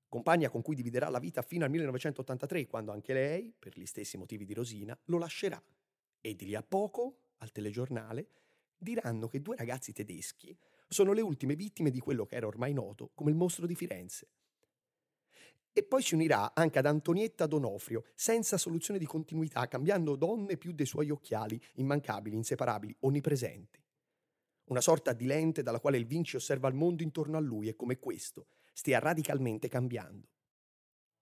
compagna 0.08 0.50
con 0.50 0.60
cui 0.60 0.74
dividerà 0.74 1.08
la 1.08 1.20
vita 1.20 1.42
fino 1.42 1.64
al 1.64 1.70
1983, 1.70 2.66
quando 2.66 2.90
anche 2.90 3.12
lei, 3.12 3.54
per 3.56 3.78
gli 3.78 3.86
stessi 3.86 4.16
motivi 4.16 4.44
di 4.44 4.54
Rosina, 4.54 4.98
lo 5.04 5.18
lascerà. 5.18 5.62
E 6.20 6.34
di 6.34 6.46
lì 6.46 6.56
a 6.56 6.64
poco, 6.64 7.18
al 7.36 7.52
telegiornale, 7.52 8.41
diranno 8.82 9.28
che 9.28 9.40
due 9.40 9.56
ragazzi 9.56 9.92
tedeschi 9.92 10.56
sono 10.88 11.12
le 11.12 11.22
ultime 11.22 11.54
vittime 11.54 11.90
di 11.90 12.00
quello 12.00 12.26
che 12.26 12.36
era 12.36 12.46
ormai 12.46 12.72
noto 12.72 13.10
come 13.14 13.30
il 13.30 13.36
mostro 13.36 13.66
di 13.66 13.74
Firenze. 13.74 14.28
E 15.72 15.82
poi 15.84 16.02
si 16.02 16.14
unirà 16.14 16.52
anche 16.54 16.78
ad 16.78 16.86
Antonietta 16.86 17.46
Donofrio, 17.46 18.04
senza 18.14 18.58
soluzione 18.58 18.98
di 18.98 19.06
continuità, 19.06 19.66
cambiando 19.68 20.16
donne 20.16 20.58
più 20.58 20.72
dei 20.72 20.84
suoi 20.84 21.08
occhiali, 21.08 21.58
immancabili, 21.76 22.36
inseparabili, 22.36 22.94
onnipresenti. 23.00 23.82
Una 24.64 24.82
sorta 24.82 25.14
di 25.14 25.24
lente 25.24 25.62
dalla 25.62 25.80
quale 25.80 25.96
il 25.96 26.06
Vinci 26.06 26.36
osserva 26.36 26.68
il 26.68 26.74
mondo 26.74 27.02
intorno 27.02 27.38
a 27.38 27.40
lui 27.40 27.68
e 27.68 27.74
come 27.74 27.98
questo 27.98 28.48
stia 28.74 28.98
radicalmente 28.98 29.68
cambiando. 29.68 30.28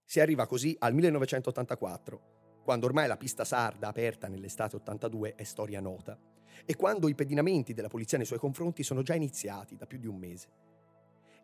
Si 0.04 0.18
arriva 0.18 0.46
così 0.46 0.74
al 0.80 0.94
1984, 0.94 2.62
quando 2.64 2.86
ormai 2.86 3.06
la 3.06 3.16
pista 3.16 3.44
sarda 3.44 3.86
aperta 3.86 4.26
nell'estate 4.26 4.76
82 4.76 5.36
è 5.36 5.44
storia 5.44 5.80
nota 5.80 6.29
e 6.64 6.76
quando 6.76 7.08
i 7.08 7.14
pedinamenti 7.14 7.74
della 7.74 7.88
polizia 7.88 8.18
nei 8.18 8.26
suoi 8.26 8.38
confronti 8.38 8.82
sono 8.82 9.02
già 9.02 9.14
iniziati 9.14 9.76
da 9.76 9.86
più 9.86 9.98
di 9.98 10.06
un 10.06 10.16
mese. 10.16 10.48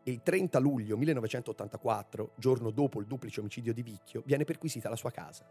Il 0.04 0.23
30 0.23 0.58
luglio 0.61 0.96
1984, 0.96 2.32
giorno 2.37 2.70
dopo 2.70 3.00
il 3.00 3.06
duplice 3.06 3.40
omicidio 3.40 3.73
di 3.73 3.82
Vicchio, 3.82 4.23
viene 4.25 4.44
perquisita 4.44 4.88
la 4.88 4.94
sua 4.96 5.11
casa. 5.11 5.44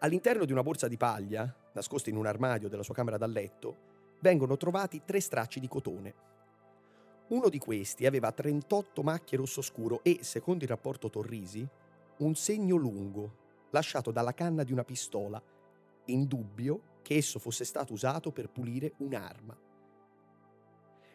All'interno 0.00 0.44
di 0.44 0.50
una 0.50 0.64
borsa 0.64 0.88
di 0.88 0.96
paglia, 0.96 1.54
nascosta 1.72 2.10
in 2.10 2.16
un 2.16 2.26
armadio 2.26 2.68
della 2.68 2.82
sua 2.82 2.94
camera 2.94 3.16
da 3.16 3.26
letto, 3.26 3.90
vengono 4.20 4.56
trovati 4.56 5.02
tre 5.04 5.20
stracci 5.20 5.60
di 5.60 5.68
cotone. 5.68 6.14
Uno 7.28 7.48
di 7.48 7.58
questi 7.58 8.04
aveva 8.04 8.32
38 8.32 9.02
macchie 9.02 9.38
rosso 9.38 9.62
scuro 9.62 10.02
e, 10.02 10.18
secondo 10.22 10.64
il 10.64 10.70
rapporto 10.70 11.08
Torrisi, 11.08 11.66
un 12.18 12.34
segno 12.34 12.74
lungo, 12.74 13.36
lasciato 13.70 14.10
dalla 14.10 14.34
canna 14.34 14.64
di 14.64 14.72
una 14.72 14.84
pistola, 14.84 15.40
in 16.06 16.26
dubbio 16.26 16.80
che 17.02 17.16
esso 17.16 17.38
fosse 17.38 17.64
stato 17.64 17.92
usato 17.92 18.32
per 18.32 18.48
pulire 18.48 18.94
un'arma. 18.98 19.58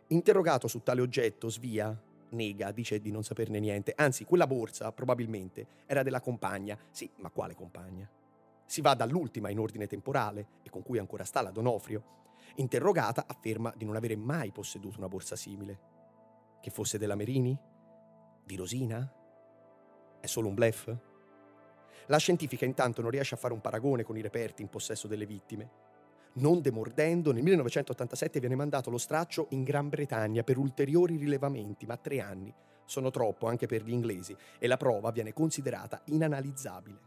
Interrogato 0.07 0.67
su 0.67 0.83
tale 0.83 1.01
oggetto, 1.01 1.49
Svia 1.49 1.99
nega, 2.29 2.71
dice 2.71 2.99
di 2.99 3.11
non 3.11 3.23
saperne 3.23 3.59
niente, 3.59 3.93
anzi 3.95 4.25
quella 4.25 4.47
borsa 4.47 4.91
probabilmente 4.91 5.67
era 5.85 6.03
della 6.03 6.19
compagna, 6.19 6.77
sì, 6.91 7.09
ma 7.17 7.29
quale 7.29 7.55
compagna? 7.55 8.09
Si 8.65 8.81
va 8.81 8.93
dall'ultima 8.95 9.49
in 9.49 9.59
ordine 9.59 9.87
temporale 9.87 10.47
e 10.63 10.69
con 10.69 10.83
cui 10.83 10.97
ancora 10.97 11.23
sta 11.23 11.41
la 11.41 11.51
Donofrio. 11.51 12.15
Interrogata 12.55 13.25
afferma 13.27 13.73
di 13.75 13.85
non 13.85 13.95
avere 13.95 14.15
mai 14.15 14.51
posseduto 14.51 14.97
una 14.97 15.07
borsa 15.07 15.35
simile. 15.35 15.79
Che 16.59 16.69
fosse 16.69 16.97
della 16.97 17.15
Merini? 17.15 17.57
Di 18.43 18.55
Rosina? 18.55 19.09
È 20.19 20.25
solo 20.25 20.49
un 20.49 20.55
blef? 20.55 20.97
La 22.07 22.17
scientifica 22.17 22.65
intanto 22.65 23.01
non 23.01 23.11
riesce 23.11 23.35
a 23.35 23.37
fare 23.37 23.53
un 23.53 23.61
paragone 23.61 24.03
con 24.03 24.17
i 24.17 24.21
reperti 24.21 24.61
in 24.61 24.69
possesso 24.69 25.07
delle 25.07 25.25
vittime. 25.25 25.69
Non 26.33 26.61
demordendo, 26.61 27.31
nel 27.31 27.43
1987 27.43 28.39
viene 28.39 28.55
mandato 28.55 28.89
lo 28.89 28.97
straccio 28.97 29.47
in 29.49 29.63
Gran 29.63 29.89
Bretagna 29.89 30.43
per 30.43 30.57
ulteriori 30.57 31.17
rilevamenti, 31.17 31.85
ma 31.85 31.97
tre 31.97 32.21
anni 32.21 32.53
sono 32.85 33.11
troppo 33.11 33.47
anche 33.47 33.65
per 33.65 33.83
gli 33.83 33.91
inglesi 33.91 34.35
e 34.57 34.67
la 34.67 34.77
prova 34.77 35.11
viene 35.11 35.33
considerata 35.33 36.01
inanalizzabile. 36.05 36.99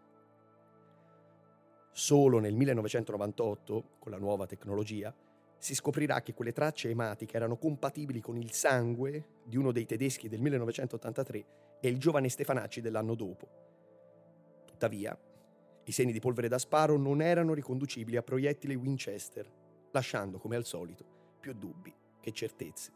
Solo 1.92 2.38
nel 2.38 2.54
1998, 2.54 3.84
con 3.98 4.12
la 4.12 4.18
nuova 4.18 4.46
tecnologia, 4.46 5.14
si 5.56 5.74
scoprirà 5.74 6.20
che 6.22 6.34
quelle 6.34 6.52
tracce 6.52 6.90
ematiche 6.90 7.36
erano 7.36 7.56
compatibili 7.56 8.20
con 8.20 8.36
il 8.36 8.52
sangue 8.52 9.40
di 9.44 9.56
uno 9.56 9.72
dei 9.72 9.86
tedeschi 9.86 10.28
del 10.28 10.40
1983 10.40 11.44
e 11.80 11.88
il 11.88 11.98
giovane 11.98 12.28
Stefanacci 12.28 12.80
dell'anno 12.80 13.14
dopo. 13.14 13.69
Tuttavia, 14.80 15.14
i 15.84 15.92
segni 15.92 16.10
di 16.10 16.20
polvere 16.20 16.48
da 16.48 16.56
sparo 16.56 16.96
non 16.96 17.20
erano 17.20 17.52
riconducibili 17.52 18.16
a 18.16 18.22
proiettili 18.22 18.74
Winchester, 18.74 19.46
lasciando, 19.92 20.38
come 20.38 20.56
al 20.56 20.64
solito, 20.64 21.04
più 21.38 21.52
dubbi 21.52 21.94
che 22.18 22.32
certezze. 22.32 22.90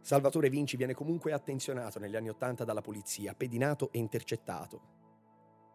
Salvatore 0.00 0.50
Vinci 0.50 0.76
viene 0.76 0.92
comunque 0.92 1.30
attenzionato 1.30 2.00
negli 2.00 2.16
anni 2.16 2.30
Ottanta 2.30 2.64
dalla 2.64 2.80
polizia, 2.80 3.32
pedinato 3.32 3.92
e 3.92 3.98
intercettato. 3.98 4.80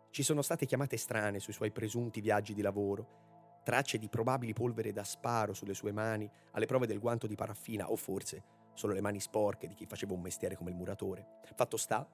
Ci 0.09 0.23
sono 0.23 0.41
state 0.41 0.65
chiamate 0.65 0.97
strane 0.97 1.39
sui 1.39 1.53
suoi 1.53 1.71
presunti 1.71 2.19
viaggi 2.19 2.53
di 2.53 2.61
lavoro, 2.61 3.61
tracce 3.63 3.97
di 3.97 4.09
probabili 4.09 4.51
polvere 4.51 4.91
da 4.91 5.05
sparo 5.05 5.53
sulle 5.53 5.73
sue 5.73 5.93
mani, 5.93 6.29
alle 6.51 6.65
prove 6.65 6.85
del 6.85 6.99
guanto 6.99 7.27
di 7.27 7.35
paraffina 7.35 7.89
o 7.89 7.95
forse 7.95 8.43
solo 8.73 8.91
le 8.91 8.99
mani 8.99 9.21
sporche 9.21 9.67
di 9.67 9.75
chi 9.75 9.85
faceva 9.85 10.11
un 10.11 10.21
mestiere 10.21 10.57
come 10.57 10.71
il 10.71 10.75
muratore. 10.75 11.39
Fatto 11.55 11.77
sta 11.77 12.05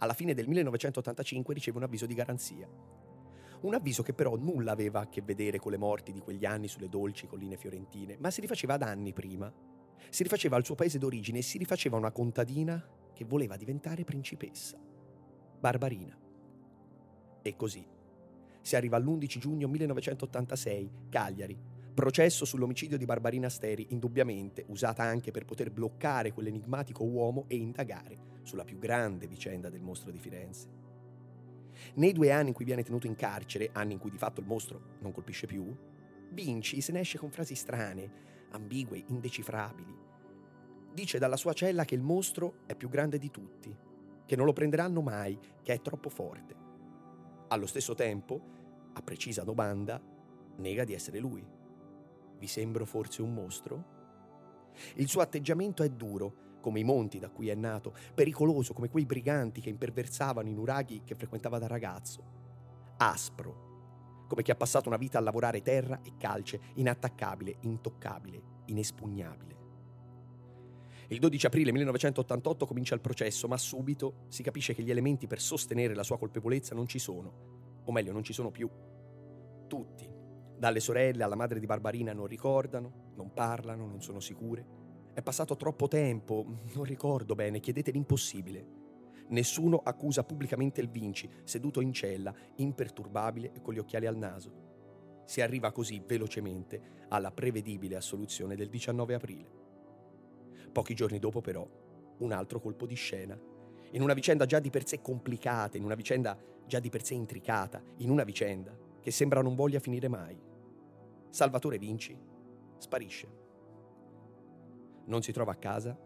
alla 0.00 0.14
fine 0.14 0.34
del 0.34 0.48
1985 0.48 1.54
riceve 1.54 1.76
un 1.76 1.84
avviso 1.84 2.06
di 2.06 2.14
garanzia. 2.14 2.68
Un 3.60 3.74
avviso 3.74 4.02
che 4.02 4.14
però 4.14 4.36
nulla 4.36 4.72
aveva 4.72 5.00
a 5.00 5.08
che 5.08 5.20
vedere 5.20 5.58
con 5.58 5.72
le 5.72 5.76
morti 5.76 6.12
di 6.12 6.20
quegli 6.20 6.46
anni 6.46 6.68
sulle 6.68 6.88
dolci 6.88 7.26
colline 7.26 7.58
fiorentine, 7.58 8.16
ma 8.18 8.30
si 8.30 8.40
rifaceva 8.40 8.74
ad 8.74 8.82
anni 8.82 9.12
prima. 9.12 9.52
Si 10.08 10.22
rifaceva 10.22 10.56
al 10.56 10.64
suo 10.64 10.74
paese 10.74 10.98
d'origine 10.98 11.38
e 11.38 11.42
si 11.42 11.58
rifaceva 11.58 11.96
a 11.96 11.98
una 11.98 12.12
contadina 12.12 12.82
che 13.12 13.26
voleva 13.26 13.56
diventare 13.56 14.04
principessa. 14.04 14.78
Barbarina. 15.58 16.18
E 17.42 17.56
così. 17.56 17.86
Si 18.62 18.76
arriva 18.76 18.96
all'11 18.96 19.38
giugno 19.38 19.68
1986, 19.68 20.90
Cagliari, 21.10 21.58
processo 21.92 22.44
sull'omicidio 22.44 22.96
di 22.96 23.04
Barbarina 23.04 23.48
Steri, 23.48 23.86
indubbiamente 23.90 24.64
usata 24.68 25.02
anche 25.02 25.30
per 25.30 25.44
poter 25.44 25.70
bloccare 25.70 26.32
quell'enigmatico 26.32 27.04
uomo 27.04 27.44
e 27.48 27.56
indagare 27.56 28.38
sulla 28.42 28.64
più 28.64 28.78
grande 28.78 29.26
vicenda 29.26 29.68
del 29.68 29.80
mostro 29.80 30.10
di 30.10 30.18
Firenze. 30.18 30.68
Nei 31.94 32.12
due 32.12 32.30
anni 32.30 32.48
in 32.48 32.54
cui 32.54 32.64
viene 32.64 32.82
tenuto 32.82 33.06
in 33.06 33.16
carcere, 33.16 33.70
anni 33.72 33.94
in 33.94 33.98
cui 33.98 34.10
di 34.10 34.18
fatto 34.18 34.40
il 34.40 34.46
mostro 34.46 34.80
non 35.00 35.12
colpisce 35.12 35.46
più, 35.46 35.74
Vinci 36.32 36.80
se 36.80 36.92
ne 36.92 37.00
esce 37.00 37.18
con 37.18 37.30
frasi 37.30 37.56
strane, 37.56 38.08
ambigue, 38.50 39.02
indecifrabili. 39.08 39.98
Dice 40.92 41.18
dalla 41.18 41.36
sua 41.36 41.52
cella 41.52 41.84
che 41.84 41.96
il 41.96 42.02
mostro 42.02 42.60
è 42.66 42.76
più 42.76 42.88
grande 42.88 43.18
di 43.18 43.30
tutti, 43.30 43.76
che 44.24 44.36
non 44.36 44.46
lo 44.46 44.52
prenderanno 44.52 45.00
mai, 45.02 45.36
che 45.62 45.72
è 45.72 45.80
troppo 45.80 46.08
forte. 46.08 46.54
Allo 47.48 47.66
stesso 47.66 47.94
tempo, 47.94 48.40
a 48.92 49.02
precisa 49.02 49.42
domanda, 49.42 50.00
nega 50.56 50.84
di 50.84 50.94
essere 50.94 51.18
lui. 51.18 51.44
Vi 52.40 52.46
sembro 52.46 52.86
forse 52.86 53.20
un 53.20 53.34
mostro? 53.34 53.84
Il 54.94 55.08
suo 55.08 55.20
atteggiamento 55.20 55.82
è 55.82 55.90
duro, 55.90 56.58
come 56.60 56.80
i 56.80 56.84
monti 56.84 57.18
da 57.18 57.28
cui 57.28 57.50
è 57.50 57.54
nato, 57.54 57.94
pericoloso 58.14 58.72
come 58.72 58.88
quei 58.88 59.04
briganti 59.04 59.60
che 59.60 59.68
imperversavano 59.68 60.48
in 60.48 60.56
uraghi 60.56 61.02
che 61.04 61.14
frequentava 61.14 61.58
da 61.58 61.66
ragazzo, 61.66 62.94
aspro, 62.96 64.24
come 64.26 64.42
chi 64.42 64.50
ha 64.50 64.56
passato 64.56 64.88
una 64.88 64.96
vita 64.96 65.18
a 65.18 65.20
lavorare 65.20 65.60
terra 65.60 66.00
e 66.02 66.12
calce, 66.16 66.60
inattaccabile, 66.76 67.56
intoccabile, 67.60 68.42
inespugnabile. 68.66 69.58
Il 71.08 71.18
12 71.18 71.44
aprile 71.44 71.72
1988 71.72 72.64
comincia 72.64 72.94
il 72.94 73.02
processo, 73.02 73.48
ma 73.48 73.58
subito 73.58 74.24
si 74.28 74.42
capisce 74.42 74.72
che 74.72 74.82
gli 74.82 74.90
elementi 74.90 75.26
per 75.26 75.42
sostenere 75.42 75.94
la 75.94 76.04
sua 76.04 76.16
colpevolezza 76.16 76.74
non 76.74 76.86
ci 76.86 76.98
sono, 76.98 77.82
o 77.84 77.92
meglio 77.92 78.12
non 78.12 78.22
ci 78.22 78.32
sono 78.32 78.50
più. 78.50 78.70
Tutti, 79.66 80.09
dalle 80.60 80.80
sorelle 80.80 81.22
alla 81.22 81.36
madre 81.36 81.58
di 81.58 81.64
Barbarina, 81.64 82.12
non 82.12 82.26
ricordano, 82.26 83.12
non 83.14 83.32
parlano, 83.32 83.86
non 83.86 84.02
sono 84.02 84.20
sicure. 84.20 84.62
È 85.14 85.22
passato 85.22 85.56
troppo 85.56 85.88
tempo, 85.88 86.44
non 86.74 86.84
ricordo 86.84 87.34
bene, 87.34 87.60
chiedete 87.60 87.90
l'impossibile. 87.90 88.66
Nessuno 89.28 89.80
accusa 89.82 90.22
pubblicamente 90.22 90.82
il 90.82 90.90
Vinci, 90.90 91.30
seduto 91.44 91.80
in 91.80 91.94
cella, 91.94 92.34
imperturbabile 92.56 93.52
e 93.54 93.62
con 93.62 93.72
gli 93.72 93.78
occhiali 93.78 94.04
al 94.04 94.18
naso. 94.18 95.22
Si 95.24 95.40
arriva 95.40 95.72
così 95.72 96.02
velocemente 96.06 97.06
alla 97.08 97.30
prevedibile 97.30 97.96
assoluzione 97.96 98.54
del 98.54 98.68
19 98.68 99.14
aprile. 99.14 99.50
Pochi 100.72 100.92
giorni 100.92 101.18
dopo, 101.18 101.40
però, 101.40 101.66
un 102.18 102.32
altro 102.32 102.60
colpo 102.60 102.84
di 102.84 102.96
scena. 102.96 103.40
In 103.92 104.02
una 104.02 104.12
vicenda 104.12 104.44
già 104.44 104.58
di 104.58 104.68
per 104.68 104.86
sé 104.86 105.00
complicata, 105.00 105.78
in 105.78 105.84
una 105.84 105.94
vicenda 105.94 106.38
già 106.66 106.80
di 106.80 106.90
per 106.90 107.02
sé 107.02 107.14
intricata, 107.14 107.82
in 107.96 108.10
una 108.10 108.24
vicenda 108.24 108.76
che 109.00 109.10
sembra 109.10 109.40
non 109.40 109.54
voglia 109.54 109.80
finire 109.80 110.06
mai. 110.06 110.48
Salvatore 111.30 111.78
Vinci 111.78 112.18
sparisce. 112.78 113.28
Non 115.04 115.22
si 115.22 115.30
trova 115.30 115.52
a 115.52 115.56
casa, 115.56 115.96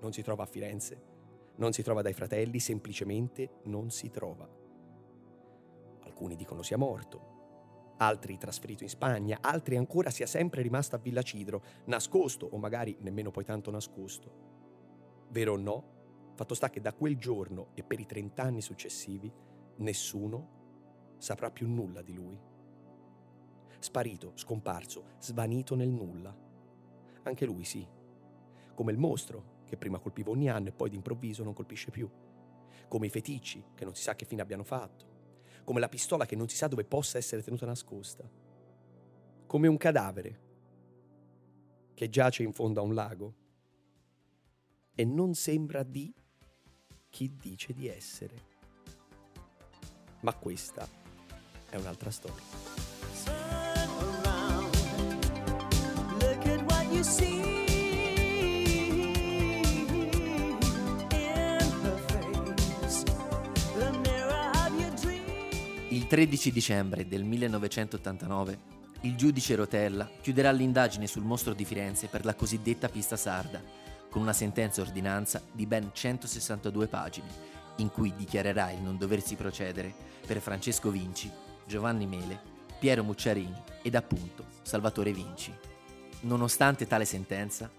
non 0.00 0.12
si 0.12 0.20
trova 0.20 0.42
a 0.42 0.46
Firenze, 0.46 1.02
non 1.56 1.72
si 1.72 1.82
trova 1.82 2.02
dai 2.02 2.12
fratelli, 2.12 2.60
semplicemente 2.60 3.60
non 3.64 3.90
si 3.90 4.10
trova. 4.10 4.46
Alcuni 6.00 6.36
dicono 6.36 6.62
sia 6.62 6.76
morto, 6.76 7.94
altri 7.96 8.36
trasferito 8.36 8.82
in 8.82 8.90
Spagna, 8.90 9.38
altri 9.40 9.76
ancora 9.76 10.10
sia 10.10 10.26
sempre 10.26 10.60
rimasto 10.60 10.96
a 10.96 10.98
Villa 10.98 11.22
Cidro, 11.22 11.62
nascosto 11.86 12.46
o 12.46 12.58
magari 12.58 12.94
nemmeno 13.00 13.30
poi 13.30 13.44
tanto 13.44 13.70
nascosto. 13.70 15.26
Vero 15.30 15.54
o 15.54 15.56
no, 15.56 16.32
fatto 16.34 16.54
sta 16.54 16.68
che 16.68 16.82
da 16.82 16.92
quel 16.92 17.16
giorno 17.16 17.68
e 17.72 17.82
per 17.82 18.00
i 18.00 18.06
trent'anni 18.06 18.60
successivi 18.60 19.32
nessuno 19.76 21.16
saprà 21.16 21.50
più 21.50 21.66
nulla 21.68 22.02
di 22.02 22.12
lui. 22.12 22.47
Sparito, 23.78 24.32
scomparso, 24.34 25.04
svanito 25.18 25.74
nel 25.74 25.90
nulla. 25.90 26.36
Anche 27.22 27.44
lui 27.46 27.64
sì, 27.64 27.86
come 28.74 28.92
il 28.92 28.98
mostro 28.98 29.56
che 29.64 29.76
prima 29.76 29.98
colpiva 29.98 30.30
ogni 30.30 30.48
anno 30.48 30.68
e 30.68 30.72
poi 30.72 30.88
d'improvviso 30.88 31.44
non 31.44 31.52
colpisce 31.52 31.90
più, 31.90 32.10
come 32.88 33.06
i 33.06 33.10
feticci 33.10 33.64
che 33.74 33.84
non 33.84 33.94
si 33.94 34.02
sa 34.02 34.16
che 34.16 34.24
fine 34.24 34.42
abbiano 34.42 34.64
fatto, 34.64 35.06
come 35.64 35.80
la 35.80 35.88
pistola 35.88 36.26
che 36.26 36.36
non 36.36 36.48
si 36.48 36.56
sa 36.56 36.66
dove 36.68 36.84
possa 36.84 37.18
essere 37.18 37.42
tenuta 37.42 37.66
nascosta, 37.66 38.28
come 39.46 39.68
un 39.68 39.76
cadavere 39.76 40.46
che 41.94 42.08
giace 42.08 42.42
in 42.42 42.52
fondo 42.52 42.80
a 42.80 42.84
un 42.84 42.94
lago 42.94 43.34
e 44.94 45.04
non 45.04 45.34
sembra 45.34 45.82
di 45.82 46.14
chi 47.10 47.36
dice 47.36 47.72
di 47.72 47.88
essere. 47.88 48.46
Ma 50.20 50.34
questa 50.34 50.88
è 51.70 51.76
un'altra 51.76 52.10
storia. 52.10 52.87
Il 65.90 66.06
13 66.06 66.50
dicembre 66.50 67.06
del 67.06 67.22
1989 67.22 68.58
il 69.02 69.14
giudice 69.14 69.54
Rotella 69.54 70.10
chiuderà 70.20 70.50
l'indagine 70.50 71.06
sul 71.06 71.22
mostro 71.22 71.54
di 71.54 71.64
Firenze 71.64 72.08
per 72.08 72.24
la 72.24 72.34
cosiddetta 72.34 72.88
pista 72.88 73.16
sarda, 73.16 73.62
con 74.10 74.22
una 74.22 74.32
sentenza 74.32 74.80
ordinanza 74.80 75.40
di 75.52 75.66
ben 75.66 75.90
162 75.92 76.88
pagine, 76.88 77.28
in 77.76 77.90
cui 77.90 78.12
dichiarerà 78.16 78.72
il 78.72 78.80
non 78.80 78.98
doversi 78.98 79.36
procedere 79.36 79.94
per 80.26 80.40
Francesco 80.40 80.90
Vinci, 80.90 81.30
Giovanni 81.64 82.06
Mele, 82.06 82.40
Piero 82.80 83.04
Mucciarini 83.04 83.62
ed 83.82 83.94
appunto 83.94 84.46
Salvatore 84.62 85.12
Vinci. 85.12 85.67
Nonostante 86.20 86.86
tale 86.86 87.04
sentenza, 87.04 87.70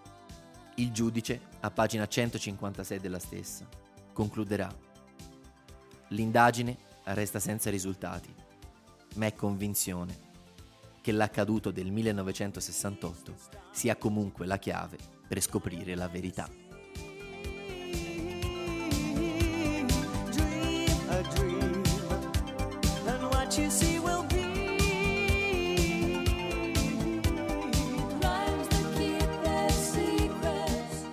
il 0.76 0.92
giudice, 0.92 1.42
a 1.60 1.72
pagina 1.72 2.08
156 2.08 3.00
della 3.00 3.20
stessa, 3.20 3.68
concluderà 4.14 4.88
L'indagine 6.10 6.76
resta 7.04 7.40
senza 7.40 7.70
risultati, 7.70 8.34
ma 9.16 9.28
è 9.28 9.34
convinzione 9.36 10.28
che 11.02 11.12
l'accaduto 11.12 11.70
del 11.72 11.92
1968 11.92 13.36
sia 13.72 13.96
comunque 13.96 14.48
la 14.48 14.58
chiave 14.58 14.98
per 15.28 15.40
scoprire 15.40 15.96
la 15.96 16.08
verità. 16.08 16.50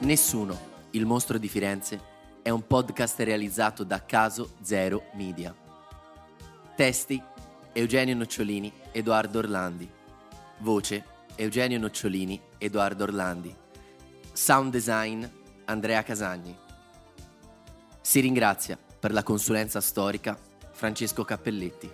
Nessuno, 0.07 0.57
il 0.93 1.05
mostro 1.05 1.37
di 1.37 1.49
Firenze, 1.49 2.01
è 2.41 2.51
un 2.51 2.65
podcast 2.65 3.19
realizzato 3.19 3.83
da 3.83 4.05
Caso 4.05 4.53
Zero 4.63 5.07
Media. 5.15 5.53
Testi 6.77 7.21
Eugenio 7.73 8.15
Nocciolini, 8.15 8.73
Edoardo 8.93 9.41
Orlandi. 9.41 9.91
Voce 10.59 11.05
Eugenio 11.35 11.81
Nocciolini, 11.81 12.41
Edoardo 12.57 13.03
Orlandi. 13.03 13.53
Sound 14.33 14.71
design 14.71 15.27
Andrea 15.65 16.05
Casagni. 16.05 16.57
Si 18.01 18.21
ringrazia 18.21 18.79
per 19.01 19.13
la 19.13 19.25
consulenza 19.25 19.81
storica 19.81 20.39
Francesco 20.71 21.25
Cappelletti. 21.25 21.91